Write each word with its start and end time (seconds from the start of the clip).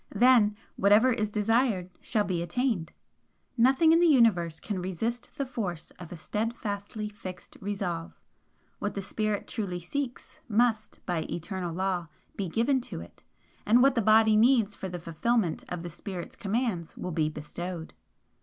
Then, 0.15 0.57
whatever 0.77 1.11
is 1.11 1.29
desired 1.29 1.91
shall 2.01 2.23
be 2.23 2.41
attained. 2.41 2.91
Nothing 3.55 3.91
in 3.91 3.99
the 3.99 4.07
Universe 4.07 4.59
can 4.59 4.81
resist 4.81 5.29
the 5.37 5.45
force 5.45 5.91
of 5.99 6.11
a 6.11 6.17
steadfastly 6.17 7.07
fixed 7.07 7.55
resolve; 7.61 8.19
what 8.79 8.95
the 8.95 9.03
Spirit 9.03 9.47
truly 9.47 9.79
seeks 9.79 10.39
must, 10.49 10.99
by 11.05 11.27
eternal 11.29 11.71
law, 11.71 12.07
be 12.35 12.49
given 12.49 12.81
to 12.81 12.99
it, 12.99 13.21
and 13.63 13.83
what 13.83 13.93
the 13.93 14.01
body 14.01 14.35
needs 14.35 14.73
for 14.73 14.89
the 14.89 14.97
fulfilment 14.97 15.63
of 15.69 15.83
the 15.83 15.89
Spirit's 15.91 16.35
commands 16.35 16.97
will 16.97 17.11
be 17.11 17.29
bestowed. 17.29 17.93